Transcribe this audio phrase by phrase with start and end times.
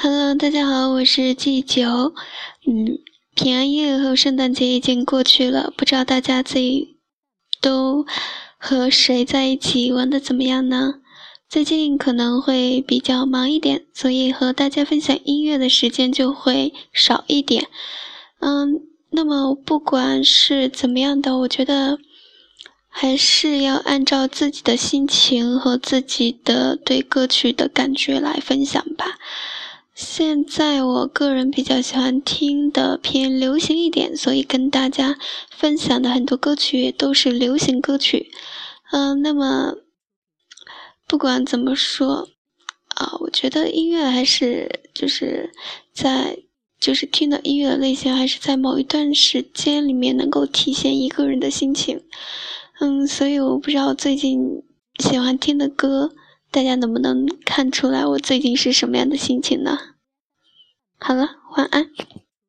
[0.00, 2.14] Hello，大家好，我是季九。
[2.64, 3.00] 嗯，
[3.34, 6.98] 平安夜和圣诞节已经过去了，不知道大家自己
[7.60, 8.06] 都
[8.58, 11.00] 和谁在一起玩的怎么样呢？
[11.48, 17.66] 最近可能会比较忙一点，所以和大家分享音乐的时间就会少一点。
[18.38, 18.80] 嗯，
[19.10, 21.98] 那么不管是怎么样的，我觉得
[22.88, 29.18] 还是要按照自己的心情和自己的对歌曲的感觉来分享吧。
[30.18, 35.16] 现在我个人比较喜欢听的偏流行一点，所以跟大家
[35.48, 38.32] 分享的很多歌曲也都是流行歌曲。
[38.90, 39.74] 嗯，那么
[41.06, 42.30] 不管怎么说
[42.96, 45.52] 啊，我觉得音乐还是就是
[45.92, 46.36] 在
[46.80, 52.02] 就是听的音乐的类型，还是在某一段时间里面能够体现一个人的心情。
[52.80, 54.64] 嗯，所以我不知道最近
[54.98, 56.10] 喜欢听的歌。
[56.50, 59.78] 大家能不能看出来我最近是什么样的心情呢？
[61.00, 61.90] 好了，晚安。